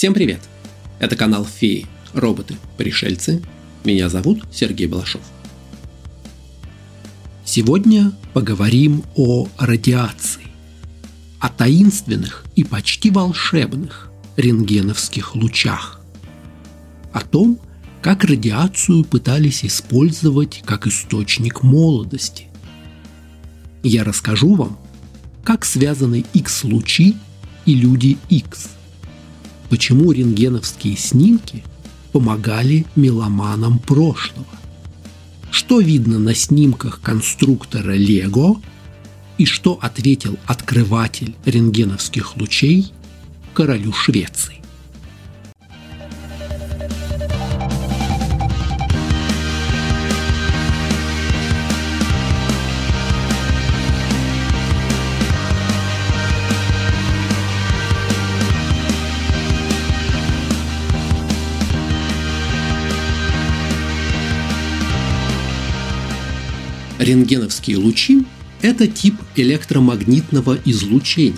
[0.00, 0.40] Всем привет!
[0.98, 3.42] Это канал Феи, роботы, пришельцы.
[3.84, 5.20] Меня зовут Сергей Балашов.
[7.44, 10.46] Сегодня поговорим о радиации,
[11.38, 16.00] о таинственных и почти волшебных рентгеновских лучах,
[17.12, 17.60] о том,
[18.00, 22.46] как радиацию пытались использовать как источник молодости.
[23.82, 24.78] Я расскажу вам,
[25.44, 27.16] как связаны X-лучи
[27.66, 28.70] и люди X–
[29.70, 31.62] почему рентгеновские снимки
[32.12, 34.46] помогали меломанам прошлого.
[35.50, 38.60] Что видно на снимках конструктора Лего
[39.38, 42.92] и что ответил открыватель рентгеновских лучей
[43.54, 44.59] королю Швеции.
[67.10, 68.24] Рентгеновские лучи–
[68.62, 71.34] это тип электромагнитного излучения,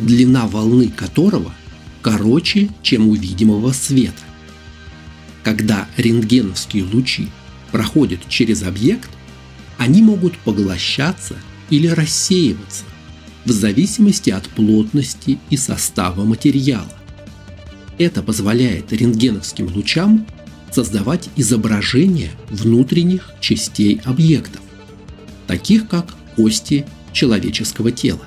[0.00, 1.54] длина волны которого
[2.02, 4.24] короче, чем у видимого света.
[5.44, 7.28] Когда рентгеновские лучи
[7.70, 9.08] проходят через объект,
[9.76, 11.36] они могут поглощаться
[11.70, 12.82] или рассеиваться
[13.44, 16.92] в зависимости от плотности и состава материала.
[17.98, 20.26] Это позволяет рентгеновским лучам
[20.72, 24.62] создавать изображения внутренних частей объектов
[25.48, 28.24] таких как кости человеческого тела.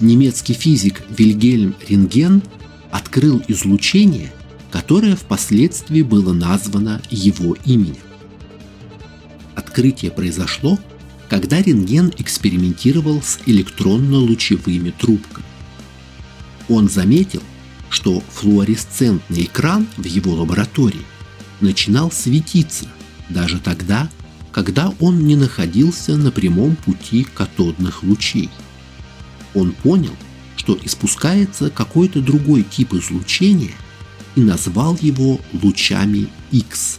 [0.00, 2.42] Немецкий физик Вильгельм Рентген
[2.90, 4.32] открыл излучение,
[4.72, 8.02] которое впоследствии было названо его именем.
[9.54, 10.78] Открытие произошло,
[11.28, 15.46] когда рентген экспериментировал с электронно-лучевыми трубками.
[16.68, 17.42] Он заметил,
[17.88, 21.04] что флуоресцентный экран в его лаборатории
[21.60, 22.86] начинал светиться
[23.28, 24.08] даже тогда,
[24.52, 28.50] когда он не находился на прямом пути катодных лучей.
[29.54, 30.14] Он понял,
[30.56, 33.72] что испускается какой-то другой тип излучения
[34.36, 36.98] и назвал его лучами X.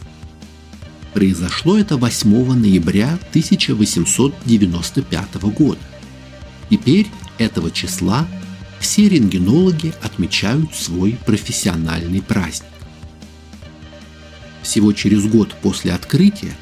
[1.14, 5.80] Произошло это 8 ноября 1895 года.
[6.70, 8.26] Теперь этого числа
[8.80, 12.68] все рентгенологи отмечают свой профессиональный праздник.
[14.62, 16.54] Всего через год после открытия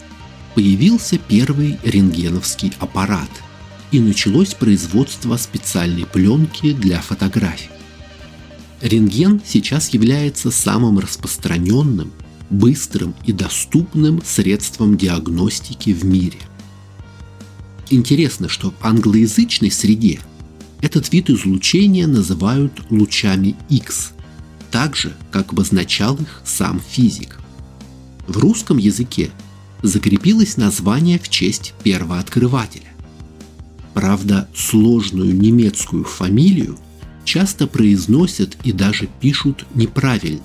[0.55, 3.31] появился первый рентгеновский аппарат,
[3.91, 7.71] и началось производство специальной пленки для фотографий.
[8.81, 12.13] Рентген сейчас является самым распространенным,
[12.49, 16.39] быстрым и доступным средством диагностики в мире.
[17.91, 20.21] Интересно, что в англоязычной среде
[20.81, 24.13] этот вид излучения называют лучами X,
[24.71, 27.39] так же, как обозначал их сам физик.
[28.27, 29.31] В русском языке
[29.83, 32.89] закрепилось название в честь первооткрывателя.
[33.95, 36.79] Правда, сложную немецкую фамилию
[37.25, 40.41] часто произносят и даже пишут неправильно,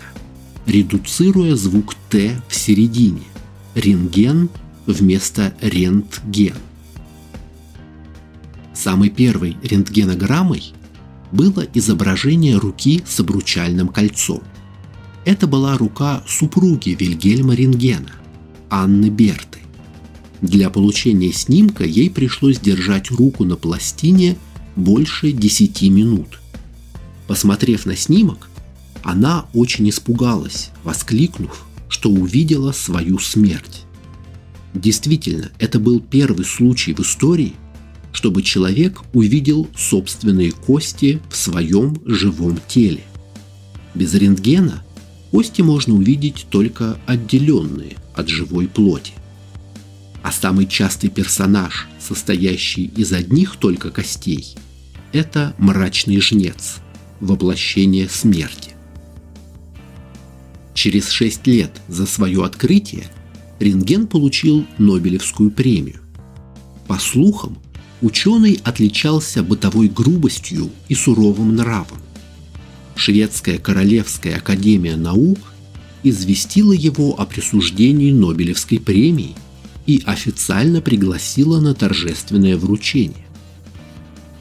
[0.66, 3.24] редуцируя звук «т» в середине–
[3.76, 4.50] рентген
[4.86, 6.56] вместо рентген.
[8.74, 10.74] Самой первой рентгенограммой
[11.32, 14.42] было изображение руки с обручальным кольцом.
[15.24, 18.12] Это была рука супруги Вильгельма Рентгена–
[18.70, 19.60] Анны Берты.
[20.42, 24.38] Для получения снимка ей пришлось держать руку на пластине
[24.76, 26.40] больше 10 минут.
[27.28, 28.50] Посмотрев на снимок,
[29.04, 33.84] она очень испугалась, воскликнув, что увидела свою смерть.
[34.74, 37.54] Действительно, это был первый случай в истории,
[38.12, 43.04] чтобы человек увидел собственные кости в своем живом теле.
[43.94, 44.85] Без рентгена
[45.36, 49.12] кости можно увидеть только отделенные от живой плоти.
[50.24, 54.56] А самый частый персонаж, состоящий из одних только костей,
[55.12, 56.78] это мрачный жнец,
[57.20, 58.72] воплощение смерти.
[60.74, 63.08] Через шесть лет за свое открытие
[63.60, 66.00] рентген получил Нобелевскую премию.
[66.88, 67.58] По слухам,
[68.02, 72.05] ученый отличался бытовой грубостью и суровым нравом.
[72.96, 75.40] Шведская Королевская Академия Наук
[76.04, 79.36] известила его о присуждении Нобелевской премии
[79.86, 83.26] и официально пригласила на торжественное вручение.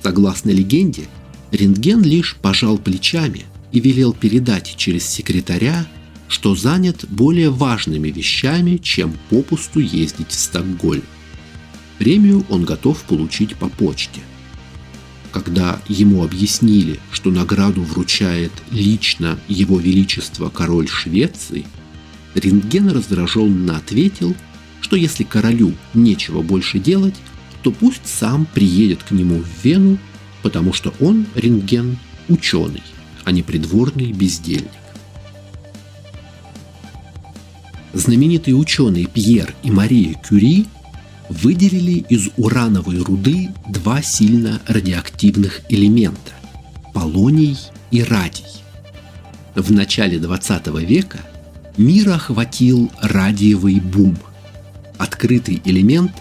[0.02, 1.04] Согласно легенде,
[1.50, 5.86] Рентген лишь пожал плечами и велел передать через секретаря,
[6.28, 11.04] что занят более важными вещами, чем попусту ездить в Стокгольм.
[11.98, 14.20] Премию он готов получить по почте.
[15.34, 21.66] Когда ему объяснили, что награду вручает лично его величество король Швеции,
[22.36, 24.36] Рентген раздраженно ответил,
[24.80, 27.16] что если королю нечего больше делать,
[27.64, 29.98] то пусть сам приедет к нему в Вену,
[30.44, 31.98] потому что он, Рентген,
[32.28, 32.84] ученый,
[33.24, 34.70] а не придворный бездельник.
[37.92, 40.66] Знаменитые ученые Пьер и Мария Кюри
[41.28, 46.32] выделили из урановой руды два сильно радиоактивных элемента–
[46.94, 47.58] полоний
[47.90, 48.44] и радий.
[49.54, 51.20] В начале 20 века
[51.76, 54.16] мир охватил радиевый бум.
[54.98, 56.12] Открытый элемент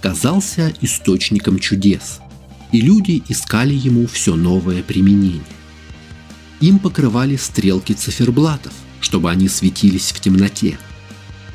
[0.00, 2.20] казался источником чудес,
[2.72, 5.42] и люди искали ему все новое применение.
[6.60, 10.78] Им покрывали стрелки циферблатов, чтобы они светились в темноте.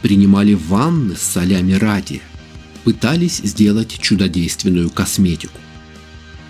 [0.01, 2.21] Принимали ванны с солями радия–
[2.85, 5.59] пытались сделать чудодейственную косметику.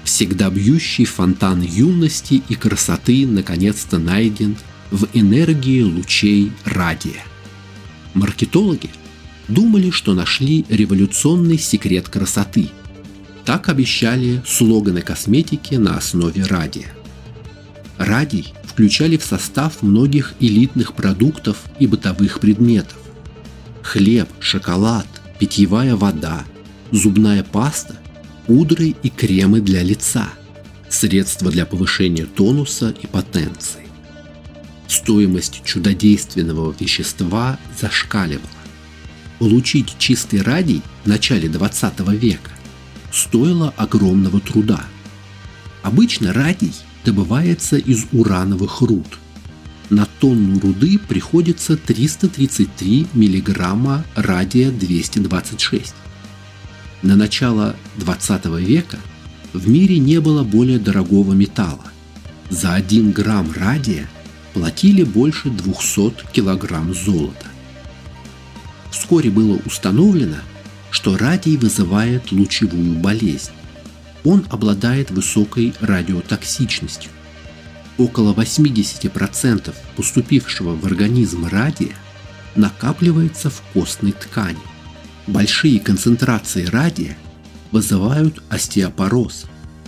[0.04, 4.58] Всегда бьющий фонтан юности и красоты наконец-то найден
[4.92, 7.24] в энергии лучей радия.
[8.14, 8.90] Маркетологи
[9.48, 12.70] думали, что нашли революционный секрет красоты.
[13.46, 16.94] Так обещали слоганы косметики на основе радия.
[17.98, 22.98] Радий включали в состав многих элитных продуктов и бытовых предметов.
[23.84, 25.08] Хлеб, шоколад,
[25.40, 26.44] питьевая вода,
[26.92, 27.96] зубная паста,
[28.48, 30.30] пудры и кремы для лица,
[30.90, 33.88] средства для повышения тонуса и потенции.
[34.88, 38.50] Стоимость чудодейственного вещества зашкаливала.
[39.40, 42.52] Получить чистый радий в начале 20 века
[43.12, 44.86] стоило огромного труда.
[45.82, 46.74] Обычно радий
[47.04, 49.08] добывается из урановых руд–
[49.90, 55.94] на тонну руды приходится 333 мг радия-226.
[57.02, 58.98] На начало 20 века
[59.54, 61.92] в мире не было более дорогого металла.
[62.50, 64.08] За 1 грамм радия
[64.54, 67.48] платили больше 200 килограмм золота.
[68.92, 70.38] Вскоре было установлено,
[70.90, 73.52] что радий вызывает лучевую болезнь.
[74.24, 77.12] Он обладает высокой радиотоксичностью
[77.98, 81.96] около 80% поступившего в организм радия
[82.56, 84.60] накапливается в костной ткани.
[85.28, 87.18] Большие концентрации радия
[87.72, 89.46] вызывают остеопороз,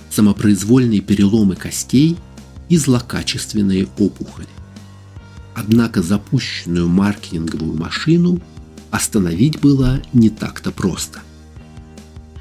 [0.09, 2.17] самопроизвольные переломы костей
[2.69, 4.47] и злокачественные опухоли.
[5.55, 8.39] Однако запущенную маркетинговую машину
[8.91, 11.19] остановить было не так-то просто.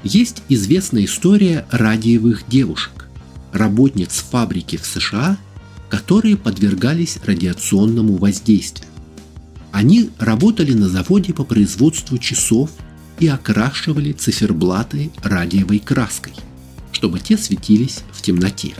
[0.03, 3.07] Есть известная история радиевых девушек,
[3.51, 5.37] работниц фабрики в США,
[5.89, 8.87] которые подвергались радиационному воздействию.
[9.71, 12.71] Они работали на заводе по производству часов
[13.19, 16.33] и окрашивали циферблаты радиевой краской,
[16.91, 18.73] чтобы те светились в темноте.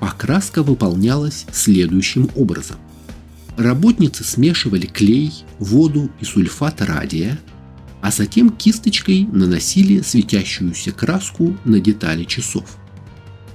[0.00, 2.76] Покраска выполнялась следующим образом.
[3.56, 7.38] Работницы смешивали клей, воду и сульфат радия,
[8.00, 12.76] а затем кисточкой наносили светящуюся краску на детали часов.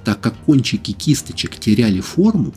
[0.04, 2.54] Так как кончики кисточек теряли форму,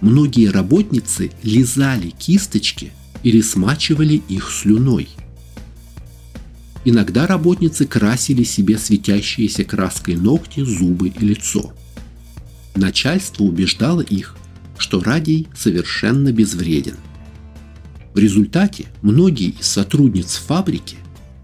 [0.00, 2.92] многие работницы лизали кисточки
[3.22, 5.08] или смачивали их слюной.
[6.84, 11.72] Иногда работницы красили себе светящиеся краской ногти, зубы и лицо.
[12.76, 14.36] Начальство убеждало их,
[14.78, 16.94] что радий совершенно безвреден.
[18.14, 20.96] В результате многие из сотрудниц фабрики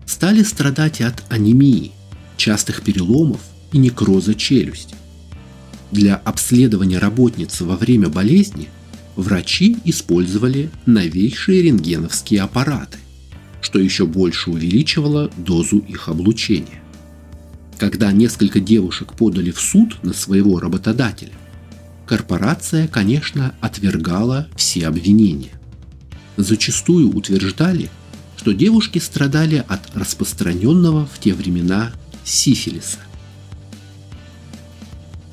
[0.07, 1.91] стали страдать от анемии,
[2.37, 3.41] частых переломов
[3.73, 4.95] и некроза челюсти.
[5.93, 8.71] Для обследования работницы во время болезни
[9.15, 12.97] врачи использовали новейшие рентгеновские аппараты,
[13.61, 16.83] что еще больше увеличивало дозу их облучения.
[17.79, 21.33] Когда несколько девушек подали в суд на своего работодателя,
[22.07, 25.53] корпорация, конечно, отвергала все обвинения.
[26.39, 27.91] Зачастую утверждали,
[28.39, 31.93] что девушки страдали от распространенного в те времена
[32.25, 32.99] сифилиса.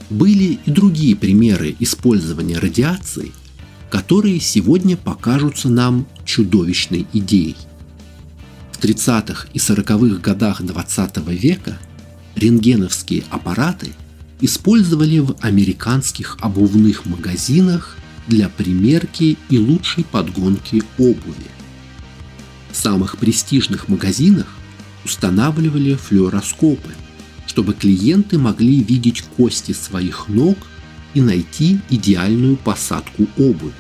[0.10, 3.32] Были и другие примеры использования радиации,
[3.92, 7.56] которые сегодня покажутся нам чудовищной идеей.
[8.72, 11.78] В 30-х и 40-х годах 20 века
[12.36, 13.92] рентгеновские аппараты
[14.42, 17.98] использовали в американских обувных магазинах
[18.28, 21.50] для примерки и лучшей подгонки обуви.
[22.72, 24.48] В самых престижных магазинах
[25.04, 26.94] устанавливали флюороскопы–
[27.50, 30.56] чтобы клиенты могли видеть кости своих ног
[31.16, 33.74] и найти идеальную посадку обуви.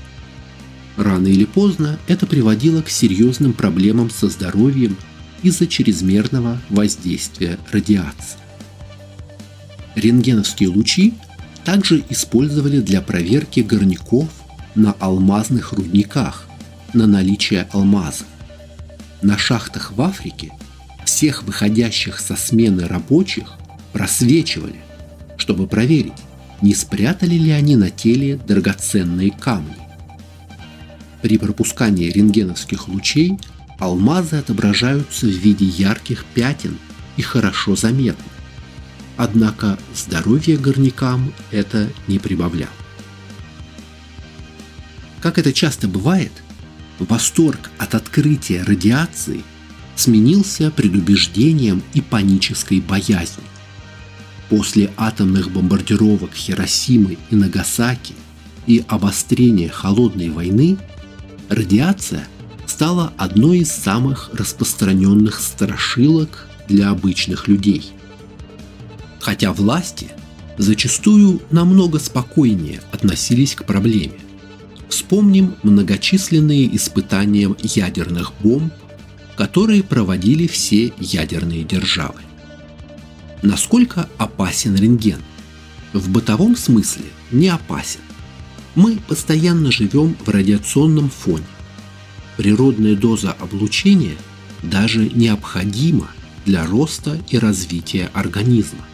[0.97, 4.97] Рано или поздно это приводило к серьезным проблемам со здоровьем
[5.43, 8.39] из-за чрезмерного воздействия радиации.
[9.93, 11.13] Рентгеновские лучи
[11.63, 14.29] также использовали для проверки горняков
[14.73, 16.47] на алмазных рудниках
[16.93, 18.25] на наличие алмаза.
[19.21, 20.51] На шахтах в Африке
[21.05, 23.58] всех выходящих со смены рабочих
[23.93, 24.79] просвечивали,
[25.37, 26.13] чтобы проверить,
[26.61, 29.75] не спрятали ли они на теле драгоценные камни.
[31.21, 33.37] При пропускании рентгеновских лучей
[33.77, 36.77] алмазы отображаются в виде ярких пятен
[37.17, 38.25] и хорошо заметны.
[39.17, 42.71] Однако здоровье горнякам это не прибавляло.
[45.19, 46.31] Как это часто бывает,
[46.99, 49.43] восторг от открытия радиации
[49.95, 53.45] сменился предубеждением и панической боязнью.
[54.49, 58.15] После атомных бомбардировок Хиросимы и Нагасаки
[58.65, 60.77] и обострения холодной войны
[61.49, 62.27] радиация
[62.65, 67.91] стала одной из самых распространенных страшилок для обычных людей–
[69.19, 70.07] хотя власти
[70.57, 74.13] зачастую намного спокойнее относились к проблеме.
[74.87, 78.73] Вспомним многочисленные испытания ядерных бомб,
[79.37, 82.19] которые проводили все ядерные державы.
[83.41, 85.21] Насколько опасен рентген?
[85.93, 88.01] В бытовом смысле не опасен.
[88.75, 91.45] Мы постоянно живем в радиационном фоне.
[92.37, 94.15] Природная доза облучения
[94.61, 96.09] даже необходима
[96.45, 98.85] для роста и развития организма.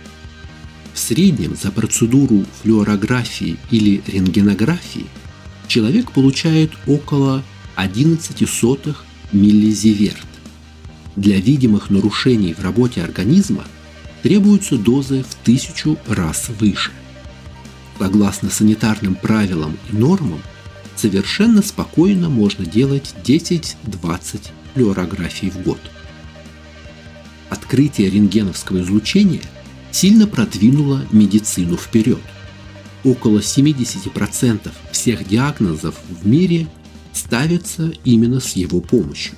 [0.94, 5.08] В среднем за процедуру флюорографии или рентгенографии
[5.68, 7.44] человек получает около
[7.76, 10.26] 11 сотых миллизиверт.
[11.16, 13.66] Для видимых нарушений в работе организма
[14.26, 16.92] требуются дозы в тысячу раз выше.
[18.00, 20.42] Согласно санитарным правилам и нормам,
[20.96, 25.78] совершенно спокойно можно делать 10-20 флюорографий в год.
[27.52, 29.44] Открытие рентгеновского излучения
[29.92, 32.24] сильно продвинула медицину вперед.
[33.04, 36.66] Около 70% всех диагнозов в мире
[37.14, 39.36] ставятся именно с его помощью.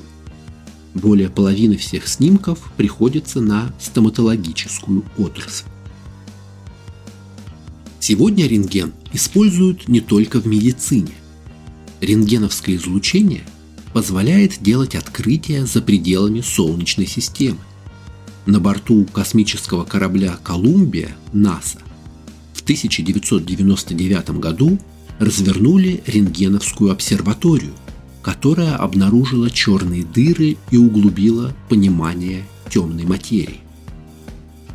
[0.98, 5.66] Более половины всех снимков приходится на стоматологическую отрасль.
[8.00, 11.14] Сегодня рентген используют не только в медицине.
[12.02, 13.44] Рентгеновское излучение
[13.94, 17.60] позволяет делать открытия за пределами Солнечной системы–
[18.48, 21.80] на борту космического корабля «Колумбия» НАСА
[22.54, 24.80] в 1999 году
[25.20, 27.74] развернули рентгеновскую обсерваторию,
[28.28, 33.62] которая обнаружила черные дыры и углубила понимание темной материи.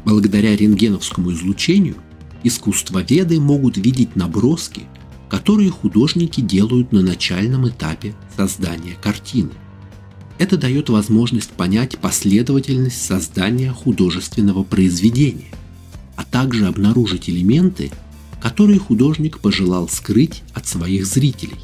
[0.07, 1.97] Благодаря рентгеновскому излучению
[2.45, 4.85] искусствоведы могут видеть наброски,
[5.29, 9.51] которые художники делают на начальном этапе создания картины.
[10.39, 15.53] Это дает возможность понять последовательность создания художественного произведения,
[16.17, 17.91] а также обнаружить элементы,
[18.41, 21.61] которые художник пожелал скрыть от своих зрителей.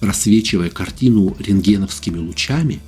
[0.00, 2.80] Просвечивая картину рентгеновскими лучами,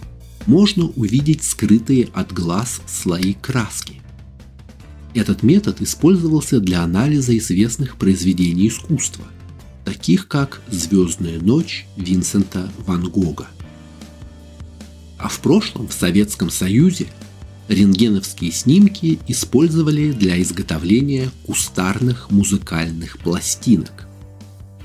[0.46, 4.00] можно увидеть скрытые от глаз слои краски.
[5.12, 9.24] Этот метод использовался для анализа известных произведений искусства,
[9.84, 13.48] таких как «Звездная ночь» Винсента Ван Гога.
[15.18, 17.08] А в прошлом в Советском Союзе
[17.68, 24.06] рентгеновские снимки использовали для изготовления кустарных музыкальных пластинок.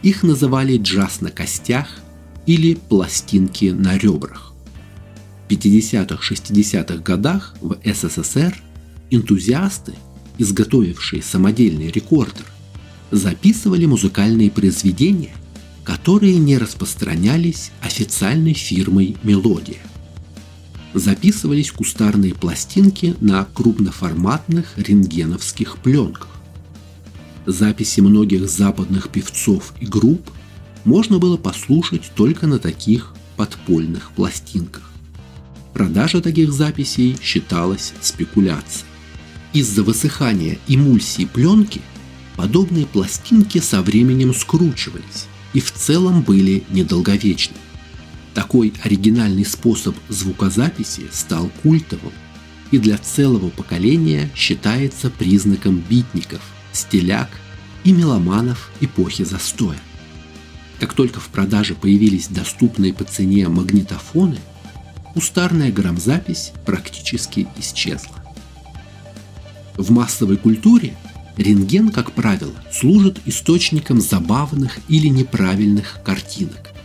[0.02, 1.88] Их называли джаз на костях
[2.46, 4.54] или пластинки на ребрах.
[5.48, 8.62] В 50-60-х годах в СССР
[9.10, 9.94] энтузиасты,
[10.38, 12.46] изготовившие самодельный рекордер,
[13.12, 15.36] записывали музыкальные произведения,
[15.84, 19.80] которые не распространялись официальной фирмой «Мелодия»
[20.96, 26.30] записывались кустарные пластинки на крупноформатных рентгеновских пленках.
[27.46, 30.32] Записи многих западных певцов и групп
[30.86, 34.92] можно было послушать только на таких подпольных пластинках.
[35.74, 38.86] Продажа таких записей считалась спекуляцией.
[39.52, 41.82] Из-за высыхания эмульсии пленки
[42.38, 47.58] подобные пластинки со временем скручивались и в целом были недолговечны.
[48.34, 52.12] Такой оригинальный способ звукозаписи стал культовым
[52.72, 56.42] и для целого поколения считается признаком битников,
[56.74, 57.30] стиляк
[57.86, 59.80] и меломанов эпохи застоя.
[60.80, 64.38] Как только в продаже появились доступные по цене магнитофоны,
[65.16, 68.16] устарная грамзапись практически исчезла.
[69.78, 70.96] В массовой культуре
[71.38, 76.76] рентген, как правило, служит источником забавных или неправильных картинок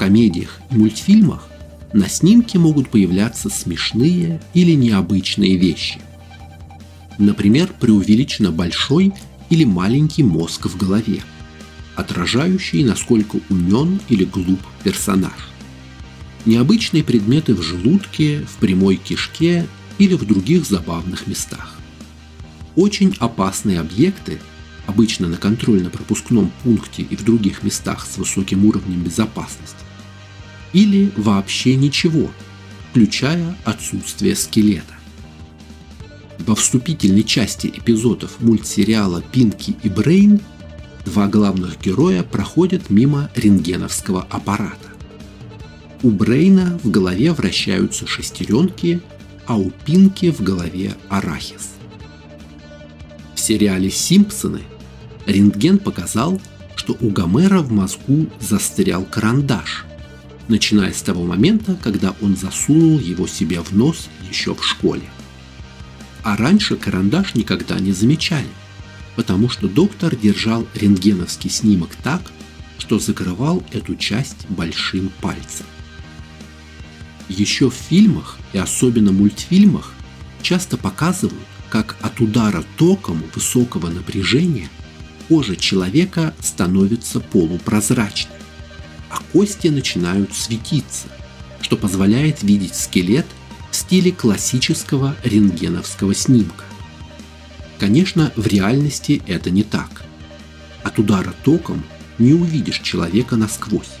[0.00, 1.46] комедиях и мультфильмах
[1.92, 6.00] на снимке могут появляться смешные или необычные вещи.
[7.18, 9.12] Например, преувеличенно большой
[9.50, 11.22] или маленький мозг в голове,
[12.00, 15.32] отражающий, насколько умен или глуп персонаж.
[16.46, 19.66] Необычные предметы в желудке, в прямой кишке
[19.98, 21.76] или в других забавных местах.
[22.76, 24.38] Очень опасные объекты,
[24.86, 29.84] обычно на контрольно-пропускном пункте и в других местах с высоким уровнем безопасности.
[30.72, 32.30] Или вообще ничего,
[32.90, 34.94] включая отсутствие скелета.
[36.38, 40.40] Во вступительной части эпизодов мультсериала «Пинки и Брейн»
[41.04, 44.88] два главных героя проходят мимо рентгеновского аппарата.
[46.02, 49.00] У Брейна в голове вращаются шестеренки,
[49.46, 51.70] а у Пинки в голове арахис.
[53.34, 54.60] В сериале «Симпсоны»
[55.26, 56.40] рентген показал,
[56.76, 59.84] что у Гомера в мозгу застрял карандаш,
[60.48, 65.04] начиная с того момента, когда он засунул его себе в нос еще в школе.
[66.22, 68.48] А раньше карандаш никогда не замечали,
[69.16, 72.22] потому что доктор держал рентгеновский снимок так,
[72.78, 75.66] что закрывал эту часть большим пальцем.
[77.28, 79.94] Еще в фильмах и особенно мультфильмах
[80.42, 84.68] часто показывают, как от удара током высокого напряжения
[85.28, 88.34] кожа человека становится полупрозрачной,
[89.10, 91.06] а кости начинают светиться,
[91.60, 93.26] что позволяет видеть скелет
[93.70, 96.64] в стиле классического рентгеновского снимка.
[97.80, 100.02] Конечно, в реальности это не так.
[100.82, 101.82] От удара током
[102.18, 103.96] не увидишь человека насквозь.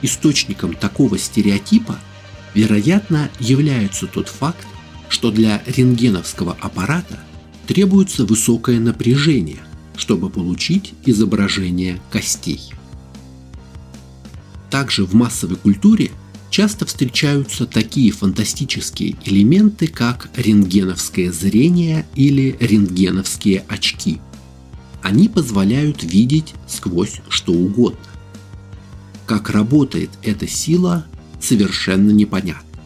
[0.00, 1.98] Источником такого стереотипа,
[2.54, 4.64] вероятно, является тот факт,
[5.08, 7.18] что для рентгеновского аппарата
[7.66, 9.64] требуется высокое напряжение,
[9.96, 12.60] чтобы получить изображение костей.
[14.70, 16.12] Также в массовой культуре
[16.54, 24.20] часто встречаются такие фантастические элементы, как рентгеновское зрение или рентгеновские очки.
[25.02, 27.98] Они позволяют видеть сквозь что угодно.
[29.26, 31.06] Как работает эта сила,
[31.40, 32.78] совершенно непонятно.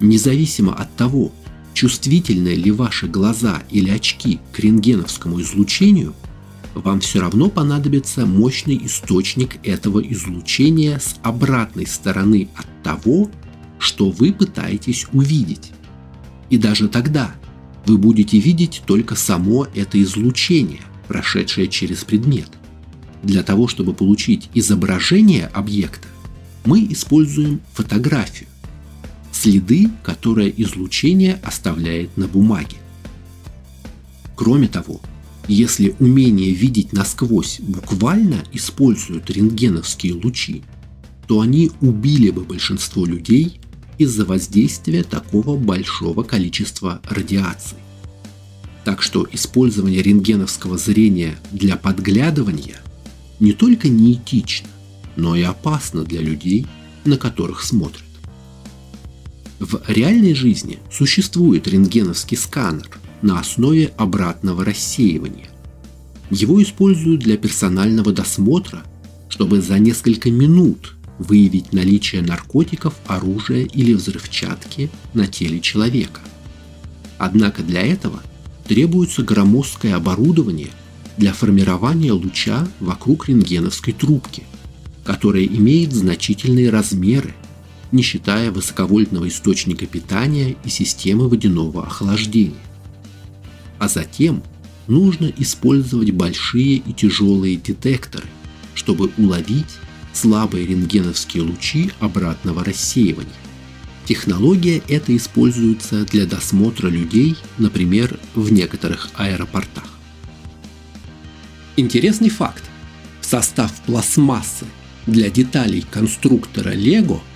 [0.00, 1.32] Независимо от того,
[1.72, 6.14] чувствительны ли ваши глаза или очки к рентгеновскому излучению,
[6.74, 13.30] вам все равно понадобится мощный источник этого излучения с обратной стороны от того,
[13.78, 15.72] что вы пытаетесь увидеть.
[16.50, 17.34] И даже тогда
[17.86, 22.48] вы будете видеть только само это излучение, прошедшее через предмет.
[23.22, 26.08] Для того, чтобы получить изображение объекта,
[26.64, 28.48] мы используем фотографию,
[29.32, 32.76] следы, которые излучение оставляет на бумаге.
[34.34, 35.00] Кроме того,
[35.46, 40.62] если умение видеть насквозь буквально используют рентгеновские лучи,
[41.26, 43.60] то они убили бы большинство людей
[43.98, 47.76] из-за воздействия такого большого количества радиации.
[48.84, 52.80] Так что использование рентгеновского зрения для подглядывания
[53.40, 54.68] не только неэтично,
[55.16, 56.66] но и опасно для людей,
[57.04, 58.02] на которых смотрят.
[59.58, 65.48] В реальной жизни существует рентгеновский сканер на основе обратного рассеивания.
[66.30, 68.82] Его используют для персонального досмотра,
[69.28, 76.20] чтобы за несколько минут выявить наличие наркотиков, оружия или взрывчатки на теле человека.
[77.18, 78.20] Однако для этого
[78.66, 80.70] требуется громоздкое оборудование
[81.16, 84.42] для формирования луча вокруг рентгеновской трубки,
[85.04, 87.34] которая имеет значительные размеры
[87.94, 92.56] не считая высоковольтного источника питания и системы водяного охлаждения.
[93.78, 94.42] А затем
[94.86, 98.26] нужно использовать большие и тяжелые детекторы,
[98.74, 99.78] чтобы уловить
[100.12, 103.32] слабые рентгеновские лучи обратного рассеивания.
[104.04, 109.84] Технология эта используется для досмотра людей, например, в некоторых аэропортах.
[111.76, 112.62] Интересный факт.
[113.20, 114.66] В состав пластмассы
[115.06, 117.20] для деталей конструктора Lego–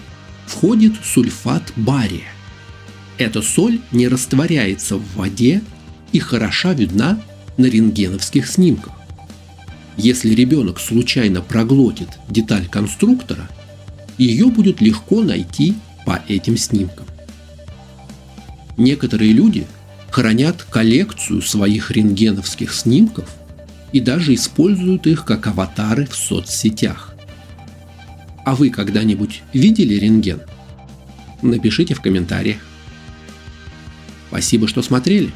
[0.48, 2.32] входит сульфат бария.
[3.18, 5.62] Эта соль не растворяется в воде
[6.12, 7.20] и хороша видна
[7.56, 8.92] на рентгеновских снимках.
[9.96, 13.48] Если ребенок случайно проглотит деталь конструктора,
[14.16, 15.74] ее будет легко найти
[16.06, 17.06] по этим снимкам.
[18.76, 19.66] Некоторые люди
[20.10, 23.28] хранят коллекцию своих рентгеновских снимков
[23.92, 27.14] и даже используют их как аватары в соцсетях.
[28.44, 30.40] А вы когда-нибудь видели рентген?
[31.42, 32.58] Напишите в комментариях.
[34.28, 35.32] Спасибо, что смотрели.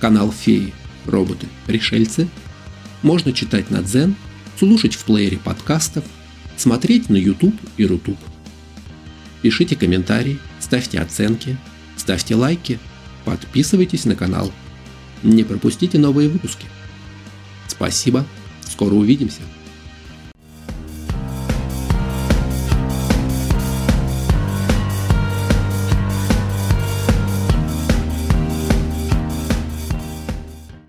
[0.00, 0.74] Канал Феи,
[1.06, 2.28] роботы, пришельцы.
[3.02, 4.14] Можно читать на Дзен,
[4.58, 6.04] слушать в плеере подкастов,
[6.56, 8.18] смотреть на YouTube и Рутуб.
[9.42, 11.56] Пишите комментарии, ставьте оценки,
[11.96, 12.78] ставьте лайки,
[13.24, 14.52] подписывайтесь на канал.
[15.22, 16.66] Не пропустите новые выпуски.
[17.68, 18.26] Спасибо.
[18.68, 19.40] Скоро увидимся.